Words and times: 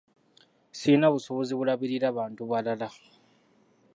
Sirina 0.79 1.07
busobozi 1.15 1.53
bulabirira 1.59 2.07
bantu 2.17 2.41
balala. 2.51 2.87